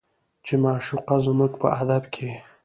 چې 0.45 0.53
معشوقه 0.63 1.15
زموږ 1.25 1.51
په 1.61 1.67
ادب 1.81 2.03
کې 2.13 2.29